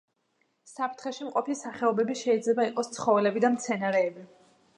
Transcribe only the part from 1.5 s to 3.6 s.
სახეობები შეიძლება იყოს ცხოველები და